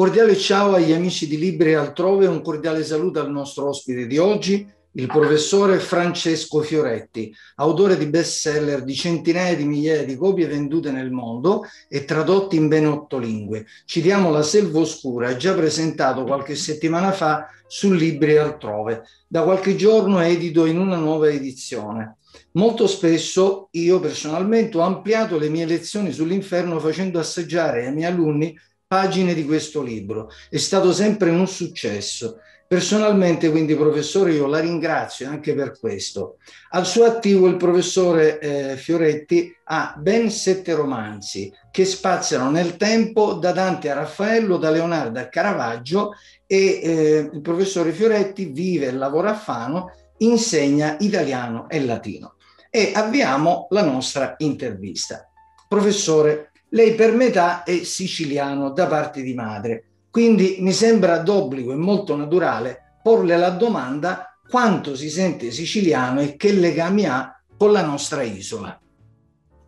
[0.00, 4.66] cordiale ciao agli amici di Libri altrove, un cordiale saluto al nostro ospite di oggi,
[4.92, 11.10] il professore Francesco Fioretti, autore di bestseller di centinaia di migliaia di copie vendute nel
[11.10, 13.66] mondo e tradotti in ben otto lingue.
[13.84, 19.02] Citiamo La Selva Oscura, già presentato qualche settimana fa su Libri altrove.
[19.28, 22.16] Da qualche giorno edito in una nuova edizione.
[22.52, 28.56] Molto spesso io personalmente ho ampliato le mie lezioni sull'inferno facendo assaggiare ai miei alunni
[28.90, 30.30] pagine di questo libro.
[30.48, 32.40] È stato sempre un successo.
[32.66, 36.38] Personalmente, quindi, professore, io la ringrazio anche per questo.
[36.70, 43.34] Al suo attivo il professore eh, Fioretti ha ben sette romanzi che spaziano nel tempo
[43.34, 46.14] da Dante a Raffaello, da Leonardo a Caravaggio
[46.44, 52.34] e eh, il professore Fioretti vive e lavora a Fano, insegna italiano e latino.
[52.68, 55.30] E avviamo la nostra intervista.
[55.68, 61.76] Professore, lei per metà è siciliano da parte di madre, quindi mi sembra d'obbligo e
[61.76, 67.84] molto naturale porle la domanda quanto si sente siciliano e che legami ha con la
[67.84, 68.78] nostra isola.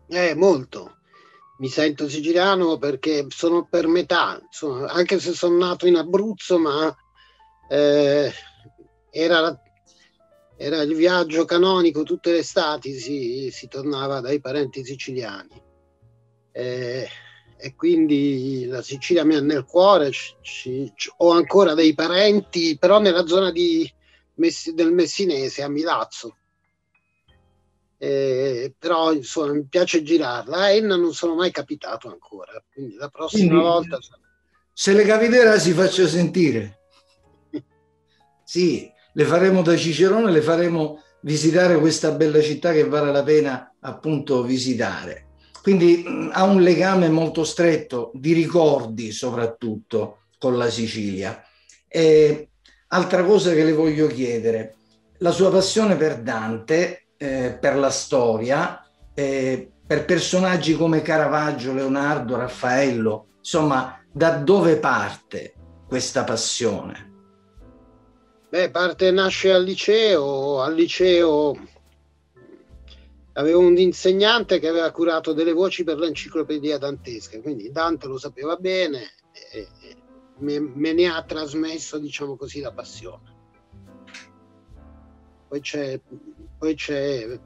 [0.07, 0.97] Eh, molto.
[1.59, 6.93] Mi sento siciliano perché sono per metà, insomma, anche se sono nato in Abruzzo, ma
[7.69, 8.31] eh,
[9.09, 9.61] era,
[10.57, 15.62] era, il viaggio canonico tutte le estati, si, si tornava dai parenti siciliani
[16.53, 17.07] eh,
[17.57, 22.99] e quindi la Sicilia mi ha nel cuore, ci, ci, ho ancora dei parenti, però
[22.99, 23.91] nella zona di,
[24.73, 26.37] del Messinese, a Milazzo.
[27.97, 30.57] Eh, però insomma mi piace girarla.
[30.57, 33.97] A Enna non sono mai capitato ancora, quindi la prossima quindi, volta...
[34.73, 36.79] Se le capiterà si faccia sentire.
[38.43, 43.73] sì, le faremo da Cicerone, le faremo visitare questa bella città che vale la pena
[43.79, 45.22] appunto visitare.
[45.63, 51.41] Quindi mh, ha un legame molto stretto di ricordi soprattutto con la Sicilia.
[51.87, 52.49] E,
[52.89, 54.75] altra cosa che le voglio chiedere,
[55.19, 62.35] la sua passione per Dante, eh, per la storia, eh, per personaggi come Caravaggio, Leonardo,
[62.35, 65.53] Raffaello, insomma, da dove parte
[65.87, 67.11] questa passione?
[68.49, 71.55] Beh, parte, nasce al liceo, al liceo
[73.33, 78.55] avevo un insegnante che aveva curato delle voci per l'enciclopedia dantesca, quindi Dante lo sapeva
[78.55, 79.11] bene
[79.51, 79.67] e,
[80.39, 83.31] me, me, ne ha trasmesso, diciamo così, la passione.
[85.47, 85.99] Poi c'è,
[86.57, 87.39] poi c'è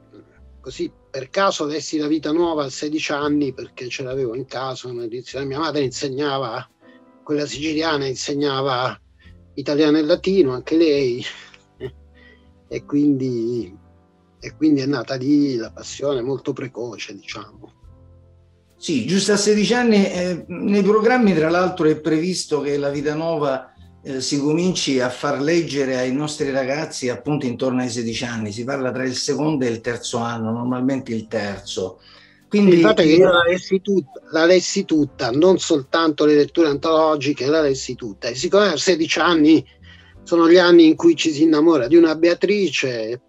[0.60, 4.88] così per caso lessi La vita nuova a 16 anni perché ce l'avevo in casa
[4.88, 5.46] un'edizione.
[5.46, 6.68] Mia madre insegnava,
[7.22, 8.98] quella siciliana insegnava
[9.54, 11.22] italiano e latino, anche lei,
[12.68, 13.86] e quindi
[14.40, 17.72] e quindi è nata lì la passione molto precoce, diciamo.
[18.76, 23.14] Sì, giusto a 16 anni, eh, nei programmi tra l'altro è previsto che la vita
[23.14, 23.72] nuova
[24.04, 28.62] eh, si cominci a far leggere ai nostri ragazzi appunto intorno ai 16 anni, si
[28.62, 31.98] parla tra il secondo e il terzo anno, normalmente il terzo.
[32.48, 37.60] Quindi Infatti io la lessi, tutta, la lessi tutta, non soltanto le letture antologiche, la
[37.60, 38.28] lessi tutta.
[38.28, 39.66] E siccome a 16 anni
[40.22, 43.20] sono gli anni in cui ci si innamora di una Beatrice,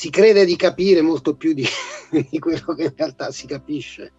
[0.00, 1.66] si crede di capire molto più di,
[2.30, 4.10] di quello che in realtà si capisce.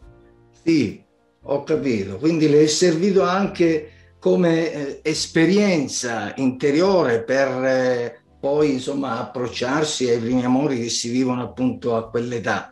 [0.64, 1.03] Sì,
[1.42, 2.18] ho capito.
[2.18, 10.20] Quindi le è servito anche come eh, esperienza interiore per eh, poi insomma approcciarsi ai
[10.20, 12.72] primi amori che si vivono appunto a quell'età.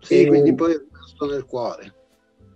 [0.00, 1.94] Sì, e, quindi poi è rimasto nel cuore.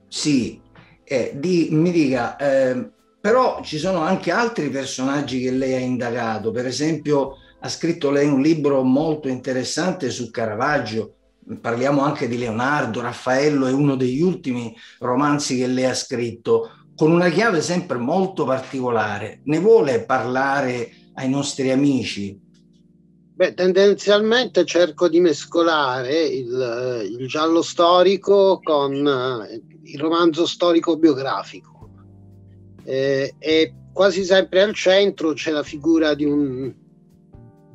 [0.08, 0.60] Sì,
[1.04, 2.90] eh, di, mi dica, eh,
[3.20, 8.28] però ci sono anche altri personaggi che lei ha indagato, per esempio ha scritto lei
[8.28, 11.14] un libro molto interessante su Caravaggio,
[11.60, 17.10] parliamo anche di Leonardo, Raffaello, è uno degli ultimi romanzi che lei ha scritto, con
[17.10, 19.40] una chiave sempre molto particolare.
[19.44, 22.40] Ne vuole parlare ai nostri amici?
[23.34, 31.90] Beh, tendenzialmente cerco di mescolare il, il giallo storico con eh, il romanzo storico biografico.
[32.84, 36.72] Eh, e quasi sempre al centro c'è la figura di un,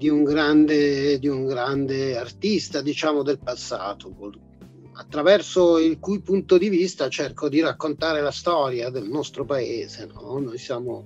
[0.02, 4.12] di un grande, di un grande artista, diciamo, del passato,
[4.94, 10.08] attraverso il cui punto di vista cerco di raccontare la storia del nostro paese.
[10.12, 10.40] No?
[10.40, 11.06] Noi siamo,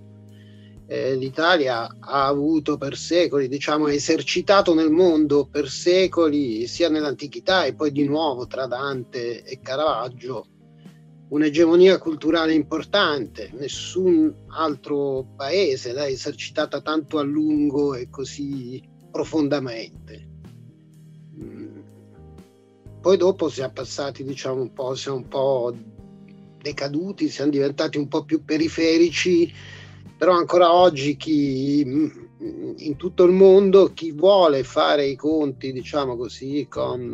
[0.88, 7.74] eh, L'Italia ha avuto per secoli, diciamo, esercitato nel mondo per secoli, sia nell'antichità e
[7.74, 10.46] poi di nuovo tra Dante e Caravaggio,
[11.30, 18.82] un'egemonia culturale importante, nessun altro paese l'ha esercitata tanto a lungo e così
[19.12, 20.30] profondamente.
[21.42, 21.80] Mm.
[23.02, 25.76] Poi dopo si è passati, diciamo, un po', si è un po'
[26.62, 29.52] decaduti, siamo diventati un po' più periferici,
[30.18, 32.24] però ancora oggi chi
[32.78, 37.14] in tutto il mondo chi vuole fare i conti, diciamo così, con,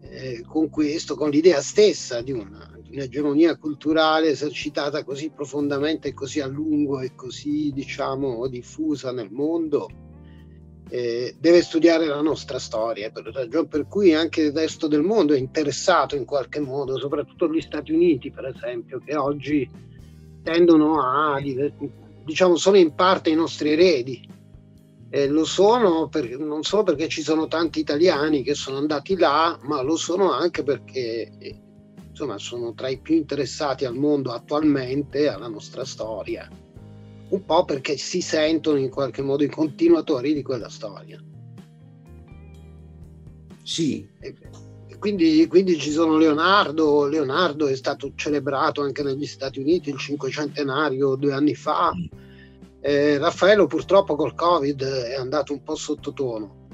[0.00, 6.40] eh, con questo, con l'idea stessa di una, di un'egemonia culturale esercitata così profondamente, così
[6.40, 9.88] a lungo e così, diciamo, diffusa nel mondo,
[10.88, 15.34] eh, deve studiare la nostra storia, per ragione per cui anche il resto del mondo
[15.34, 19.68] è interessato in qualche modo, soprattutto gli Stati Uniti, per esempio, che oggi
[20.42, 21.40] tendono a,
[22.24, 24.34] diciamo, sono in parte i nostri eredi.
[25.08, 29.58] Eh, lo sono per, non solo perché ci sono tanti italiani che sono andati là,
[29.62, 31.60] ma lo sono anche perché eh,
[32.16, 36.48] insomma, sono tra i più interessati al mondo attualmente, alla nostra storia
[37.28, 41.20] un po' perché si sentono in qualche modo i continuatori di quella storia.
[43.62, 44.08] Sì.
[44.20, 49.98] E quindi, quindi ci sono Leonardo, Leonardo è stato celebrato anche negli Stati Uniti il
[49.98, 51.92] cinquecentenario due anni fa.
[52.80, 56.65] Eh, Raffaello purtroppo col Covid è andato un po' sottotono.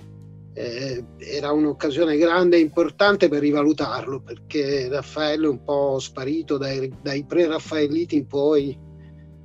[0.54, 6.93] Eh, era un'occasione grande e importante per rivalutarlo perché Raffaello è un po' sparito dai,
[7.00, 8.78] dai pre-raffaelliti in poi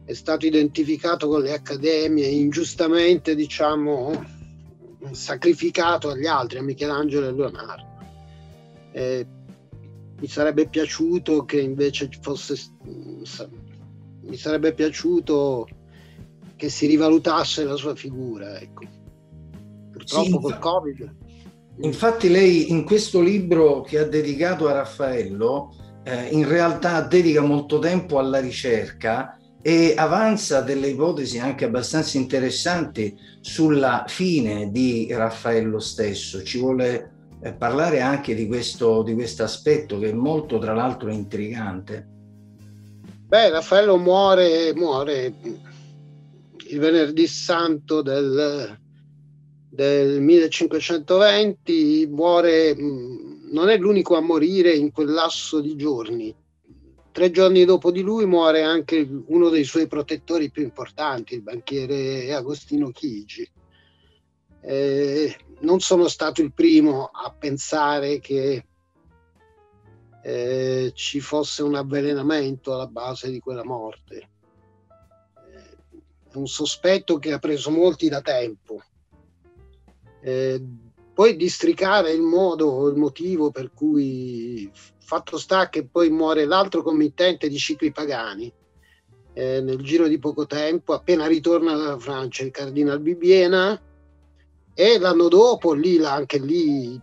[0.04, 4.36] è stato identificato con le accademie, ingiustamente diciamo
[5.12, 7.86] sacrificato agli altri, a Michelangelo e Leonardo.
[8.92, 9.28] Eh,
[10.20, 15.68] mi sarebbe piaciuto che invece fosse, mi sarebbe piaciuto
[16.56, 18.60] che si rivalutasse la sua figura.
[18.60, 18.97] Ecco.
[20.08, 21.16] Purtroppo sì, col Covid.
[21.82, 27.80] Infatti lei in questo libro che ha dedicato a Raffaello, eh, in realtà dedica molto
[27.80, 36.42] tempo alla ricerca e avanza delle ipotesi anche abbastanza interessanti sulla fine di Raffaello stesso.
[36.42, 37.12] Ci vuole
[37.42, 42.08] eh, parlare anche di questo di aspetto che è molto, tra l'altro, intrigante.
[43.28, 45.34] Beh, Raffaello muore, muore
[46.70, 48.80] il venerdì santo del,
[49.78, 56.36] del 1520, muore, non è l'unico a morire in quel lasso di giorni
[57.18, 62.32] Tre giorni dopo di lui muore anche uno dei suoi protettori più importanti, il banchiere
[62.32, 63.50] Agostino Chigi.
[64.62, 68.68] Eh, non sono stato il primo a pensare che
[70.22, 74.30] eh, ci fosse un avvelenamento alla base di quella morte.
[75.50, 78.80] Eh, è un sospetto che ha preso molti da tempo.
[80.28, 80.62] Eh,
[81.14, 84.70] poi districare il modo, il motivo per cui
[85.00, 88.52] Fatto sta che poi muore l'altro committente di cicli pagani.
[89.32, 93.82] Eh, nel giro di poco tempo, appena ritorna dalla Francia, il Cardinal Bibiena,
[94.74, 97.00] e l'anno dopo, lì, anche lì,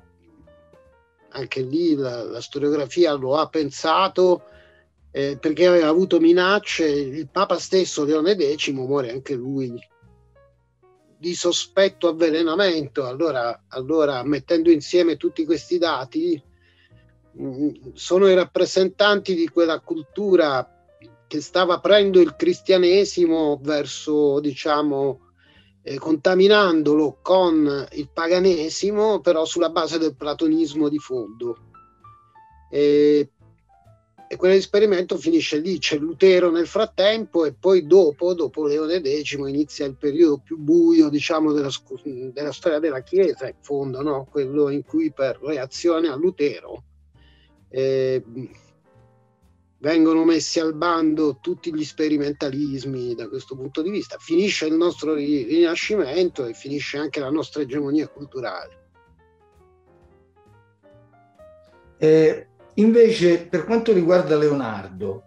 [1.30, 4.42] anche lì la, la storiografia lo ha pensato
[5.10, 9.80] eh, perché aveva avuto minacce, il Papa stesso Leone X muore anche lui
[11.24, 13.06] di sospetto avvelenamento.
[13.06, 16.40] Allora, allora mettendo insieme tutti questi dati,
[17.94, 20.68] sono i rappresentanti di quella cultura
[21.26, 25.30] che stava aprendo il cristianesimo verso, diciamo,
[25.82, 31.56] eh, contaminandolo con il paganesimo, però sulla base del platonismo di fondo.
[32.70, 33.30] E,
[34.26, 39.86] e quell'esperimento finisce lì, c'è Lutero nel frattempo e poi dopo, dopo Leone X, inizia
[39.86, 41.70] il periodo più buio, diciamo, della,
[42.32, 44.26] della storia della Chiesa, in fondo, no?
[44.30, 46.84] quello in cui per reazione a Lutero
[47.68, 48.22] eh,
[49.78, 54.16] vengono messi al bando tutti gli sperimentalismi da questo punto di vista.
[54.18, 58.82] Finisce il nostro rinascimento e finisce anche la nostra egemonia culturale.
[61.98, 65.22] Eh, invece, per quanto riguarda Leonardo,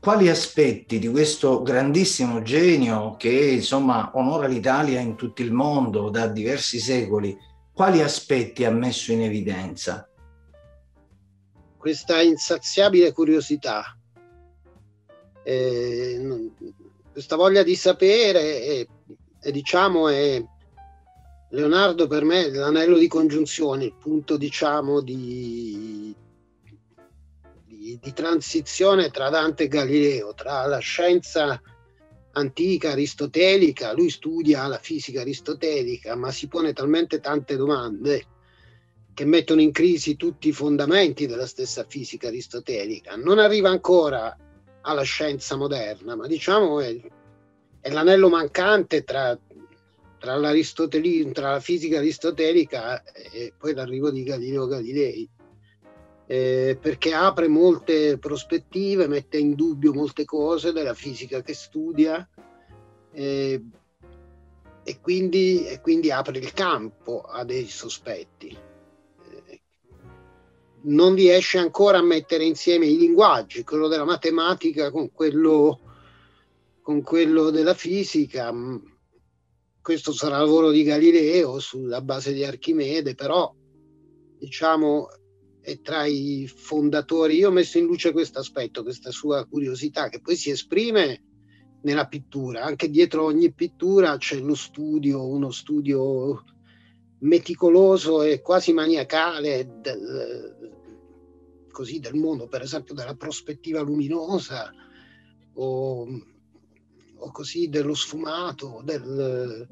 [0.00, 6.26] quali aspetti di questo grandissimo genio che insomma onora l'Italia in tutto il mondo da
[6.26, 7.36] diversi secoli,
[7.72, 10.06] quali aspetti ha messo in evidenza?
[11.82, 13.98] questa insaziabile curiosità,
[15.42, 16.48] eh,
[17.10, 18.88] questa voglia di sapere e,
[19.42, 20.40] e diciamo è
[21.50, 26.14] Leonardo per me l'anello di congiunzione, il punto diciamo di,
[28.00, 31.60] di, transizione tra Dante e Galileo, tra la scienza
[32.32, 38.26] antica aristotelica, lui studia la fisica aristotelica, ma si pone talmente tante domande
[39.14, 43.16] che mettono in crisi tutti i fondamenti della stessa fisica aristotelica.
[43.16, 44.34] Non arriva ancora
[44.82, 46.98] alla scienza moderna, ma diciamo è,
[47.80, 49.38] è l'anello mancante tra,
[50.18, 55.28] tra, tra, la fisica aristotelica e poi l'arrivo di Galileo Galilei.
[56.26, 62.26] Eh, perché apre molte prospettive, mette in dubbio molte cose della fisica che studia
[63.12, 63.62] eh,
[64.84, 68.48] e, quindi, e, quindi, apre il campo a dei sospetti.
[68.48, 69.60] Eh,
[70.82, 75.80] non riesce ancora a mettere insieme i linguaggi, quello della matematica con quello,
[76.80, 78.52] con quello della fisica.
[79.80, 83.52] Questo sarà il lavoro di Galileo sulla base di Archimede, però
[84.38, 85.08] diciamo
[85.62, 87.36] è tra i fondatori.
[87.36, 91.22] Io ho messo in luce questo aspetto, questa sua curiosità che poi si esprime
[91.82, 92.64] nella pittura.
[92.64, 96.44] Anche dietro ogni pittura c'è lo studio, uno studio
[97.20, 100.56] meticoloso e quasi maniacale del,
[101.70, 104.72] così, del mondo, per esempio della prospettiva luminosa
[105.54, 106.06] o,
[107.16, 109.68] o così dello sfumato, del,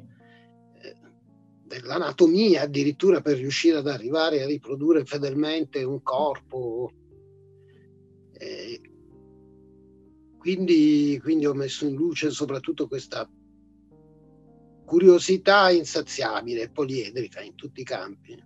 [1.71, 6.91] dell'anatomia addirittura per riuscire ad arrivare a riprodurre fedelmente un corpo.
[8.33, 8.81] Eh,
[10.37, 13.29] quindi, quindi ho messo in luce soprattutto questa
[14.85, 18.43] curiosità insaziabile, poliedrica in tutti i campi.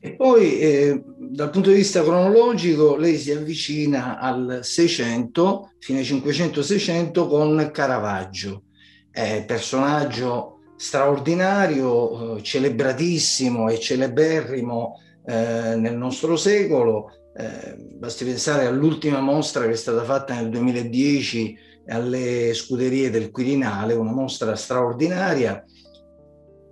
[0.00, 7.28] E poi eh, dal punto di vista cronologico lei si avvicina al 600, fine 500-600
[7.28, 8.64] con Caravaggio,
[9.10, 17.10] eh, personaggio straordinario, eh, celebratissimo e celeberrimo eh, nel nostro secolo.
[17.36, 23.94] Eh, basti pensare all'ultima mostra che è stata fatta nel 2010 alle scuderie del Quirinale,
[23.94, 25.64] una mostra straordinaria.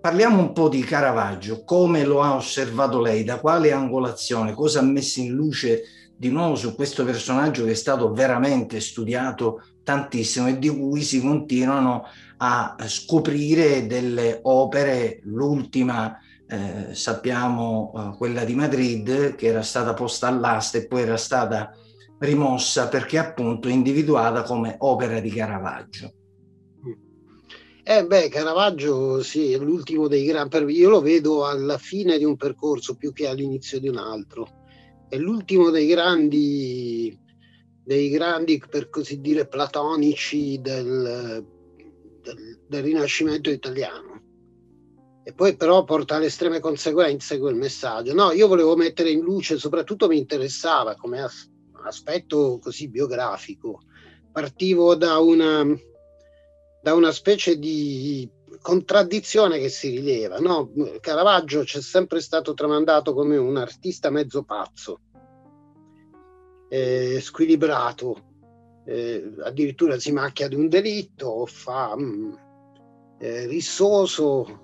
[0.01, 4.83] Parliamo un po' di Caravaggio, come lo ha osservato lei, da quale angolazione, cosa ha
[4.83, 5.83] messo in luce
[6.17, 11.21] di nuovo su questo personaggio che è stato veramente studiato tantissimo e di cui si
[11.21, 12.05] continuano
[12.45, 16.19] a scoprire delle opere, l'ultima
[16.49, 21.71] eh, sappiamo eh, quella di Madrid che era stata posta all'asta e poi era stata
[22.19, 26.13] rimossa perché appunto individuata come opera di Caravaggio.
[27.85, 32.37] Eh beh, Caravaggio sì, è l'ultimo dei grandi, io lo vedo alla fine di un
[32.37, 34.49] percorso più che all'inizio di un altro.
[35.09, 37.17] È l'ultimo dei grandi
[37.85, 41.45] dei grandi, per così dire, platonici del,
[42.23, 44.21] del, del Rinascimento italiano.
[45.25, 48.13] E poi però porta alle estreme conseguenze quel messaggio.
[48.13, 51.49] No, io volevo mettere in luce, soprattutto mi interessava come as-
[51.85, 53.83] aspetto così biografico.
[54.33, 55.65] Partivo da una,
[56.83, 58.29] da una specie di
[58.61, 60.39] contraddizione che si rileva.
[60.39, 60.73] No?
[61.01, 65.01] Caravaggio c'è sempre stato tramandato come un artista mezzo pazzo
[66.73, 68.32] eh, squilibrato,
[68.85, 72.33] eh, addirittura si macchia di un delitto, fa mh, mm,
[73.19, 74.61] eh, rissoso,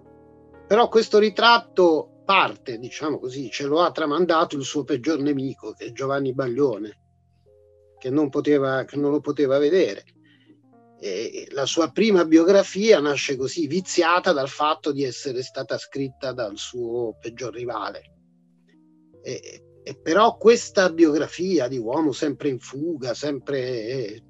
[0.66, 5.86] però questo ritratto parte, diciamo così, ce lo ha tramandato il suo peggior nemico, che
[5.86, 7.00] è Giovanni Baglione,
[7.98, 10.04] che non, poteva, che non lo poteva vedere.
[11.00, 16.58] E la sua prima biografia nasce così, viziata dal fatto di essere stata scritta dal
[16.58, 18.02] suo peggior rivale.
[19.22, 24.22] E, e però questa biografia di uomo sempre in fuga, sempre eh,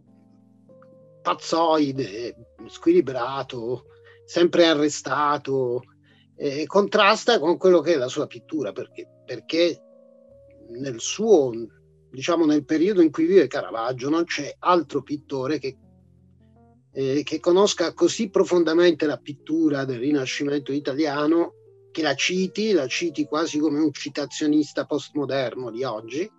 [1.21, 3.87] pazzoide, squilibrato,
[4.25, 5.83] sempre arrestato,
[6.37, 9.83] eh, contrasta con quello che è la sua pittura, perché, perché
[10.69, 11.50] nel suo,
[12.09, 15.77] diciamo nel periodo in cui vive Caravaggio non c'è altro pittore che,
[16.93, 21.55] eh, che conosca così profondamente la pittura del Rinascimento italiano
[21.90, 26.30] che la citi, la citi quasi come un citazionista postmoderno di oggi,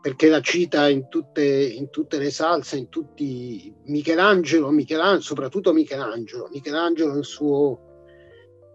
[0.00, 6.48] perché la cita in tutte, in tutte le salse, in tutti Michelangelo, Michelangelo, soprattutto Michelangelo,
[6.50, 7.80] Michelangelo il suo...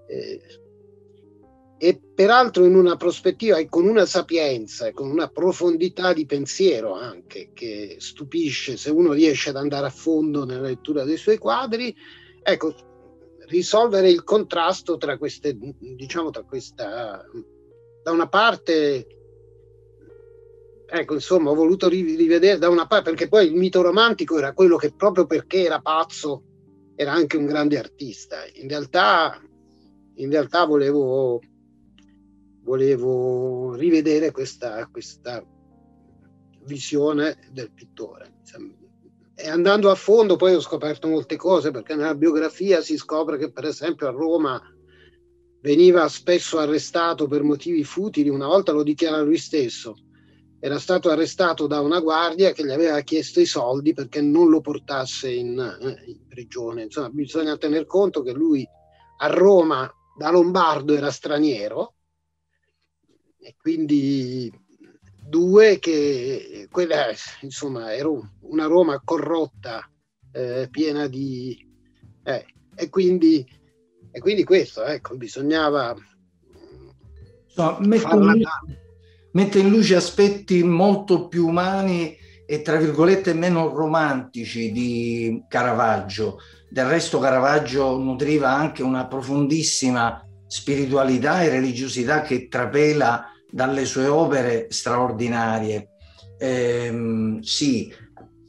[0.08, 0.42] Eh,
[1.84, 6.94] e peraltro in una prospettiva e con una sapienza e con una profondità di pensiero
[6.94, 11.94] anche che stupisce se uno riesce ad andare a fondo nella lettura dei suoi quadri.
[12.42, 12.93] Ecco,
[13.48, 17.24] risolvere il contrasto tra queste, diciamo, tra questa,
[18.04, 19.08] da una parte,
[20.86, 24.78] ecco, insomma, ho voluto rivedere da una parte, perché poi il mito romantico era quello
[24.78, 26.44] che proprio perché era pazzo
[26.96, 28.46] era anche un grande artista.
[28.54, 29.42] In realtà,
[30.16, 31.42] in realtà volevo,
[32.62, 35.44] volevo rivedere questa, questa
[36.66, 38.42] visione del pittore
[39.36, 43.52] e andando a fondo poi ho scoperto molte cose perché nella biografia si scopre che
[43.52, 44.62] per esempio a Roma
[45.62, 49.96] veniva spesso arrestato per motivi futili, una volta lo dichiara lui stesso,
[50.60, 54.62] era stato arrestato da una guardia che gli aveva chiesto i soldi perché non lo
[54.62, 56.84] portasse in, eh, in prigione.
[56.84, 58.66] Insomma, bisogna tener conto che lui
[59.18, 61.96] a Roma da lombardo era straniero
[63.40, 64.52] e quindi
[65.34, 67.08] due che quella
[67.42, 68.08] insomma era
[68.42, 69.90] una Roma corrotta,
[70.32, 71.58] eh, piena di...
[72.24, 73.44] Eh, e, quindi,
[74.12, 75.96] e quindi questo, ecco, bisognava...
[77.56, 78.44] No, mette, in,
[79.32, 86.38] mette in luce aspetti molto più umani e tra virgolette meno romantici di Caravaggio.
[86.70, 94.68] Del resto Caravaggio nutriva anche una profondissima spiritualità e religiosità che trapela dalle sue opere
[94.70, 95.90] straordinarie.
[96.40, 97.94] Eh, sì,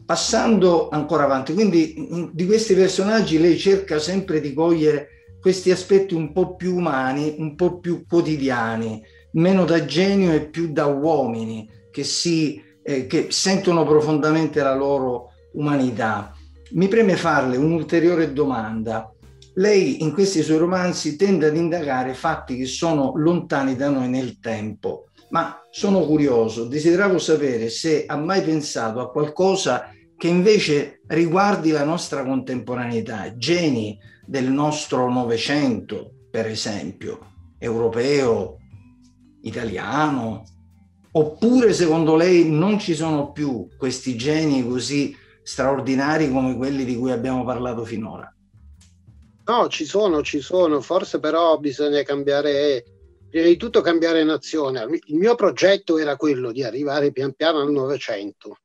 [0.05, 5.09] passando ancora avanti, quindi di questi personaggi lei cerca sempre di cogliere
[5.41, 10.73] questi aspetti un po' più umani, un po' più quotidiani, meno da genio e più
[10.73, 16.33] da uomini che, si, eh, che sentono profondamente la loro umanità.
[16.71, 19.14] Mi preme farle un'ulteriore domanda.
[19.57, 24.41] Lei in questi suoi romanzi tende ad indagare fatti che sono lontani da noi nel
[24.41, 31.71] tempo, ma sono curioso, desideravo sapere se ha mai pensato a qualcosa che invece riguardi
[31.71, 33.97] la nostra contemporaneità, geni
[34.27, 37.19] del nostro Novecento, per esempio,
[37.59, 38.57] europeo,
[39.43, 40.43] italiano,
[41.13, 47.13] oppure secondo lei non ci sono più questi geni così straordinari come quelli di cui
[47.13, 48.34] abbiamo parlato finora?
[49.47, 52.83] No, ci sono, ci sono, forse però bisogna cambiare,
[53.29, 54.83] prima di tutto cambiare nazione.
[55.07, 58.61] Il mio progetto era quello di arrivare pian piano al Novecento,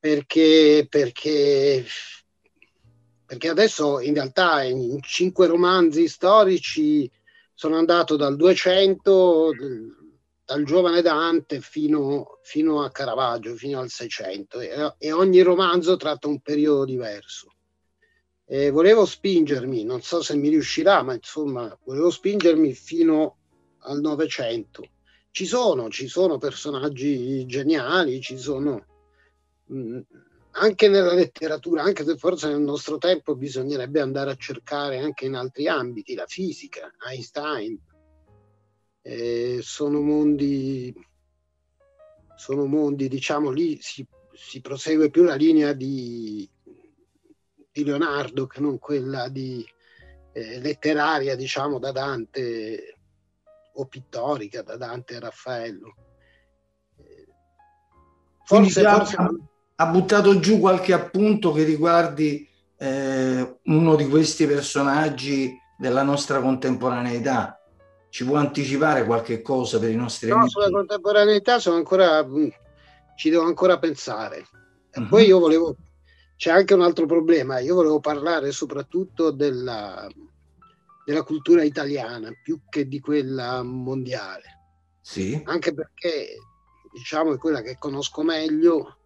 [0.00, 1.84] perché, perché,
[3.24, 7.08] perché adesso in realtà in cinque romanzi storici
[7.54, 9.52] sono andato dal 200,
[10.44, 16.26] dal giovane Dante fino, fino a Caravaggio, fino al 600 e, e ogni romanzo tratta
[16.26, 17.52] un periodo diverso
[18.50, 23.36] eh, volevo spingermi, non so se mi riuscirà, ma insomma, volevo spingermi fino
[23.80, 24.88] al Novecento.
[25.30, 28.86] Ci sono, ci sono personaggi geniali, ci sono
[29.66, 30.00] mh, mm,
[30.52, 35.34] anche nella letteratura, anche se forse nel nostro tempo bisognerebbe andare a cercare anche in
[35.34, 37.78] altri ambiti, la fisica, Einstein.
[39.02, 40.92] Eh, sono mondi,
[42.34, 46.48] sono mondi, diciamo, lì si, si prosegue più la linea di
[47.72, 49.64] di Leonardo che non quella di,
[50.32, 52.96] eh, letteraria, diciamo, da Dante
[53.74, 55.94] o pittorica, da Dante e Raffaello.
[58.44, 59.16] Forse, forse...
[59.80, 67.60] Ha, buttato giù qualche appunto che riguardi eh, uno di questi personaggi della nostra contemporaneità.
[68.08, 70.52] Ci può anticipare qualche cosa per i nostri no, amici?
[70.52, 72.48] sulla contemporaneità sono ancora, mm,
[73.16, 74.46] ci devo ancora pensare.
[74.90, 75.08] E uh-huh.
[75.08, 75.76] poi io volevo
[76.38, 77.58] c'è anche un altro problema.
[77.58, 80.08] Io volevo parlare soprattutto della,
[81.04, 84.44] della cultura italiana più che di quella mondiale.
[85.00, 85.42] Sì.
[85.46, 86.36] Anche perché
[86.92, 88.98] diciamo è quella che conosco meglio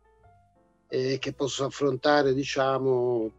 [0.89, 3.33] e che posso affrontare diciamo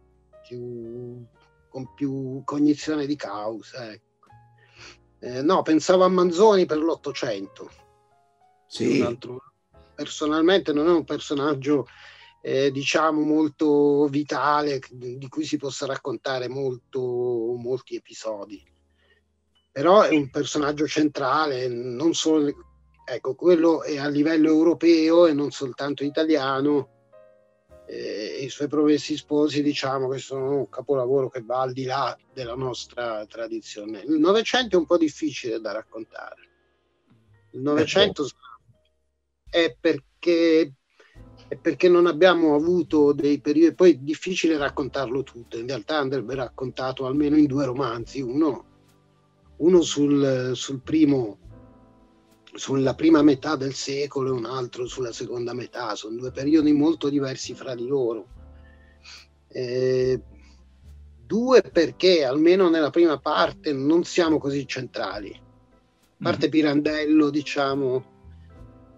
[0.47, 1.23] più,
[1.69, 3.91] con più cognizione di causa.
[3.91, 4.27] Ecco.
[5.19, 7.69] Eh, no, pensavo a Manzoni per l'Ottocento.
[8.65, 9.05] Sì.
[9.93, 11.85] personalmente non è un personaggio
[12.45, 16.99] eh, diciamo molto vitale di cui si possa raccontare molto,
[17.57, 18.61] molti episodi.
[19.71, 22.53] Però è un personaggio centrale non solo
[23.05, 26.89] ecco quello è a livello europeo e non soltanto italiano
[27.87, 32.17] eh, i suoi promessi sposi diciamo che sono un capolavoro che va al di là
[32.33, 34.01] della nostra tradizione.
[34.01, 36.49] Il novecento è un po' difficile da raccontare.
[37.51, 38.35] Il novecento ecco.
[39.49, 40.73] è perché
[41.57, 47.05] perché non abbiamo avuto dei periodi, poi è difficile raccontarlo tutto, in realtà andrebbe raccontato
[47.05, 48.65] almeno in due romanzi, uno,
[49.57, 51.37] uno sul, sul primo,
[52.53, 57.09] sulla prima metà del secolo e un altro sulla seconda metà, sono due periodi molto
[57.09, 58.27] diversi fra di loro.
[59.47, 60.21] Eh,
[61.25, 65.41] due perché almeno nella prima parte non siamo così centrali.
[66.21, 66.49] Parte mm-hmm.
[66.51, 68.12] Pirandello, diciamo,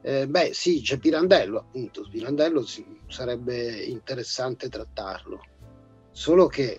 [0.08, 2.08] eh, beh, sì, c'è Pirandello, appunto.
[2.08, 5.42] Pirandello sì, sarebbe interessante trattarlo.
[6.12, 6.78] Solo che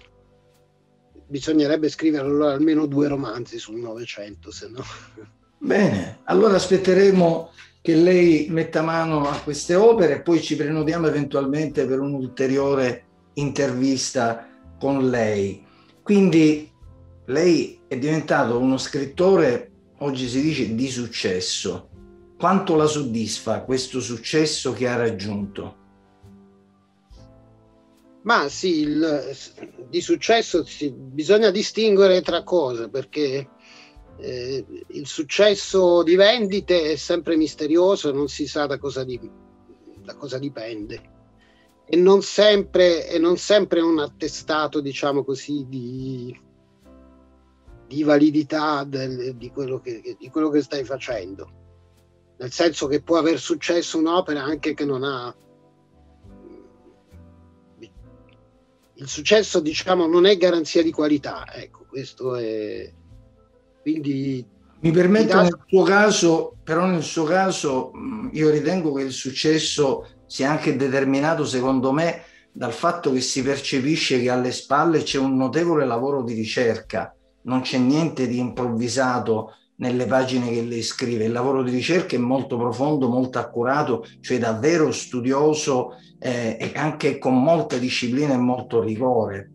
[1.27, 4.85] bisognerebbe scrivere allora almeno due romanzi sul Novecento, se no.
[5.59, 7.51] Bene, allora aspetteremo
[7.83, 14.49] che lei metta mano a queste opere e poi ci prenotiamo eventualmente per un'ulteriore intervista
[14.79, 15.67] con lei.
[16.01, 16.71] Quindi
[17.25, 21.89] lei è diventato uno scrittore, oggi si dice, di successo
[22.37, 25.85] quanto la soddisfa questo successo che ha raggiunto?
[28.23, 29.37] Ma sì, il,
[29.89, 33.49] di successo sì, bisogna distinguere tra cose perché
[34.19, 39.19] eh, il successo di vendite è sempre misterioso, non si sa da cosa, di,
[40.03, 41.15] da cosa dipende
[41.89, 46.37] e non sempre, e non sempre un attestato, diciamo così, di,
[47.87, 51.65] di validità del, di, quello che, di quello che stai facendo.
[52.39, 55.35] Nel senso che può aver successo un'opera anche che non ha
[58.99, 62.91] il successo diciamo non è garanzia di qualità ecco questo è
[63.83, 64.43] quindi
[64.81, 67.91] mi permetto nel suo caso però nel suo caso
[68.33, 72.23] io ritengo che il successo sia anche determinato secondo me
[72.57, 77.15] dal fatto che si percepisce che alle spalle c'è un notevole lavoro di ricerca.
[77.43, 81.25] Non c'è niente di improvvisato nelle pagine che lei scrive.
[81.25, 87.19] Il lavoro di ricerca è molto profondo, molto accurato, cioè davvero studioso eh, e anche
[87.19, 89.51] con molta disciplina e molto rigore.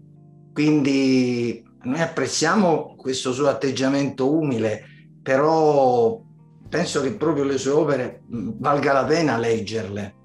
[0.53, 4.83] Quindi noi apprezziamo questo suo atteggiamento umile,
[5.23, 6.21] però
[6.69, 10.15] penso che proprio le sue opere valga la pena leggerle.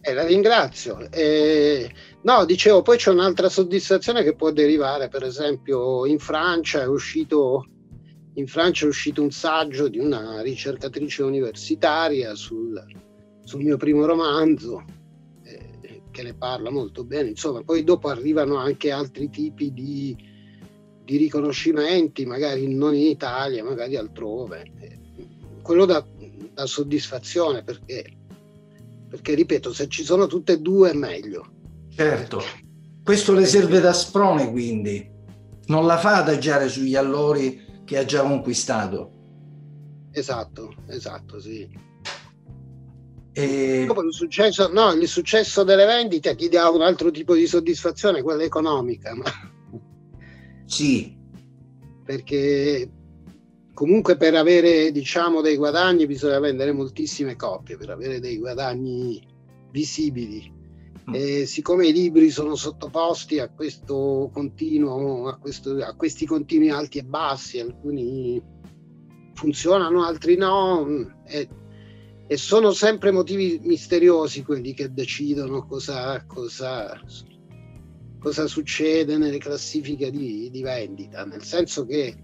[0.00, 1.10] Eh, la ringrazio.
[1.10, 1.90] Eh,
[2.22, 7.66] no, dicevo, poi c'è un'altra soddisfazione che può derivare, per esempio in Francia è uscito
[8.36, 12.82] in Francia è uscito un saggio di una ricercatrice universitaria sul,
[13.42, 14.84] sul mio primo romanzo,
[15.42, 17.30] eh, che ne parla molto bene.
[17.30, 20.14] Insomma, poi dopo arrivano anche altri tipi di,
[21.02, 24.70] di riconoscimenti, magari non in Italia, magari altrove.
[24.80, 24.98] Eh,
[25.62, 26.06] quello da,
[26.52, 28.04] da soddisfazione perché,
[29.08, 31.52] perché, ripeto, se ci sono tutte e due è meglio.
[31.88, 32.42] Certo,
[33.02, 35.10] questo le serve da sprone quindi,
[35.68, 39.12] non la fa adagiare sugli allori che ha già conquistato.
[40.10, 41.68] Esatto, esatto, sì.
[43.32, 43.84] E...
[43.86, 48.22] Dopo il successo, no, il successo delle vendite ti dà un altro tipo di soddisfazione,
[48.22, 49.14] quella economica.
[49.14, 49.24] Ma...
[50.64, 51.16] Sì.
[52.04, 52.90] Perché
[53.72, 59.22] comunque per avere diciamo dei guadagni bisogna vendere moltissime copie, per avere dei guadagni
[59.70, 60.55] visibili.
[61.10, 61.14] Mm.
[61.14, 67.04] E siccome i libri sono sottoposti a continuo, a, questo, a questi continui alti e
[67.04, 68.42] bassi, alcuni
[69.34, 70.86] funzionano, altri no,
[71.24, 71.48] e,
[72.26, 77.00] e sono sempre motivi misteriosi quelli che decidono cosa, cosa,
[78.18, 82.16] cosa succede nelle classifiche di, di vendita, nel senso che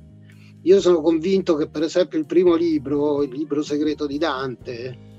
[0.65, 5.11] io sono convinto che per esempio il primo libro, il libro segreto di Dante,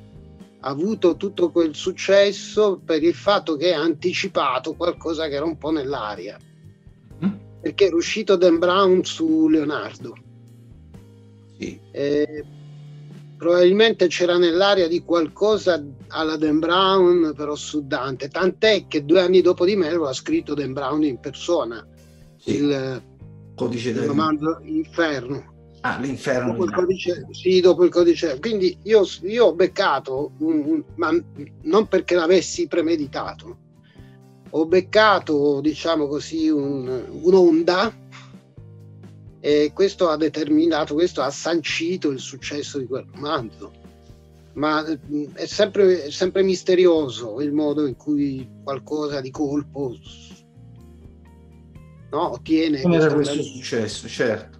[0.65, 5.57] ha avuto tutto quel successo per il fatto che ha anticipato qualcosa che era un
[5.57, 6.39] po' nell'aria.
[7.23, 7.31] Mm.
[7.61, 10.15] Perché è uscito Dan Brown su Leonardo.
[11.59, 11.77] Sì.
[11.91, 12.45] Eh,
[13.37, 18.29] probabilmente c'era nell'aria di qualcosa alla Dan Brown, però su Dante.
[18.29, 21.85] Tant'è che due anni dopo di me lo ha scritto Dan Brown in persona.
[22.37, 22.55] Sì.
[22.55, 23.01] Il
[23.53, 25.51] codice del romanzo Inferno.
[25.85, 26.51] Ah, l'inferno.
[26.51, 28.39] Dopo il codice, sì, dopo il codice.
[28.39, 30.31] Quindi io, io ho beccato,
[30.95, 31.11] ma
[31.63, 33.57] non perché l'avessi premeditato,
[34.49, 37.93] ho beccato, diciamo così, un, un'onda
[39.41, 43.73] e questo ha determinato, questo ha sancito il successo di quel romanzo.
[44.53, 49.97] Ma è sempre, è sempre misterioso il modo in cui qualcosa di colpo
[52.09, 52.81] no, ottiene.
[52.81, 54.52] Come era questo successo, certo.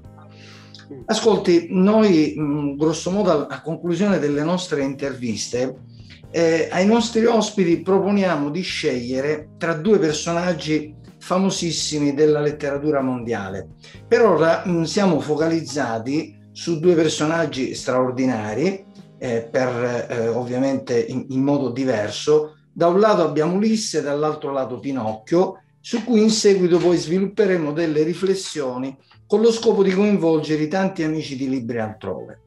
[1.05, 2.35] Ascolti, noi
[2.77, 5.91] grosso modo a conclusione delle nostre interviste
[6.35, 13.69] eh, ai nostri ospiti proponiamo di scegliere tra due personaggi famosissimi della letteratura mondiale.
[14.07, 18.83] Per ora mh, siamo focalizzati su due personaggi straordinari,
[19.19, 22.55] eh, per, eh, ovviamente in, in modo diverso.
[22.73, 28.03] Da un lato abbiamo Ulisse, dall'altro lato Pinocchio, su cui in seguito poi svilupperemo delle
[28.03, 32.39] riflessioni con lo scopo di coinvolgere i tanti amici di Libri altrove.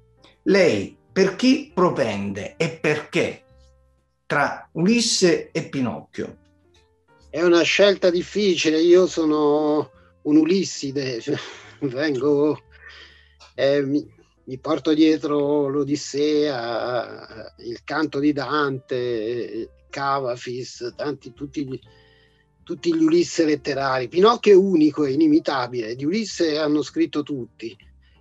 [0.45, 3.45] Lei per chi propende e perché
[4.25, 6.39] tra Ulisse e Pinocchio?
[7.29, 9.91] È una scelta difficile, io sono
[10.23, 11.37] un Ulisside, cioè,
[11.81, 12.59] vengo,
[13.55, 14.03] eh, mi,
[14.45, 21.79] mi, porto dietro l'Odissea, il canto di Dante, Cavafis, tanti, tutti gli,
[22.67, 24.09] tutti gli Ulisse letterari.
[24.09, 27.77] Pinocchio è unico, è inimitabile, di Ulisse hanno scritto tutti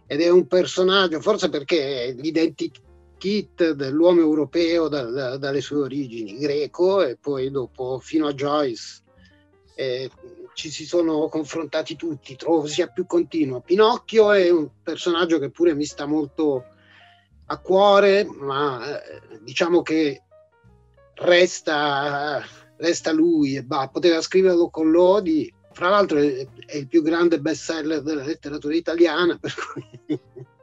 [0.06, 7.02] ed è un personaggio, forse perché è l'identikit dell'uomo europeo dal, dalle sue origini, greco
[7.02, 9.02] e poi dopo fino a Joyce.
[9.74, 10.12] Eh,
[10.54, 13.62] ci si sono confrontati tutti, trovo sia più continuo.
[13.62, 16.66] Pinocchio è un personaggio che pure mi sta molto
[17.48, 20.22] a cuore, ma eh, diciamo che
[21.16, 22.44] resta
[22.78, 27.42] resta lui e bah, poteva scriverlo con Lodi fra l'altro è, è il più grande
[27.42, 29.38] bestseller della letteratura italiana.
[29.40, 30.20] Cui...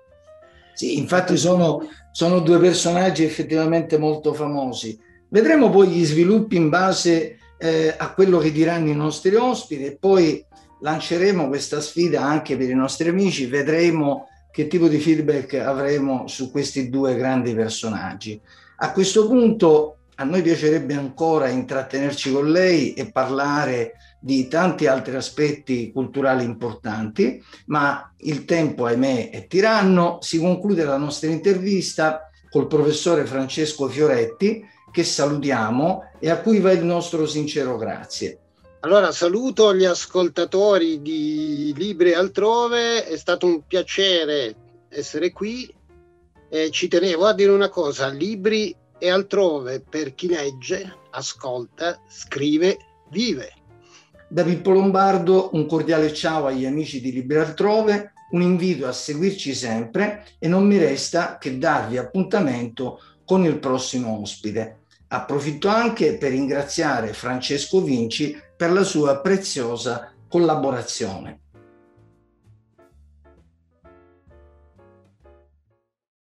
[0.75, 4.99] Sì, infatti sono, sono due personaggi effettivamente molto famosi.
[5.29, 9.97] Vedremo poi gli sviluppi in base eh, a quello che diranno i nostri ospiti e
[9.99, 10.45] poi
[10.81, 16.51] lanceremo questa sfida anche per i nostri amici, vedremo che tipo di feedback avremo su
[16.51, 18.41] questi due grandi personaggi.
[18.79, 25.17] A questo punto a noi piacerebbe ancora intrattenerci con lei e parlare di tanti altri
[25.17, 30.19] aspetti culturali importanti, ma il tempo, ahimè, è tiranno.
[30.21, 36.71] Si conclude la nostra intervista col professore Francesco Fioretti, che salutiamo e a cui va
[36.71, 38.39] il nostro sincero grazie.
[38.81, 44.55] Allora saluto gli ascoltatori di Libri altrove, è stato un piacere
[44.89, 45.73] essere qui.
[46.49, 52.77] Eh, ci tenevo a dire una cosa, libri e altrove per chi legge, ascolta, scrive,
[53.11, 53.53] vive.
[54.29, 59.55] Da Pippo Lombardo un cordiale ciao agli amici di Libri altrove, un invito a seguirci
[59.55, 64.83] sempre e non mi resta che darvi appuntamento con il prossimo ospite.
[65.09, 71.42] Approfitto anche per ringraziare Francesco Vinci per la sua preziosa collaborazione.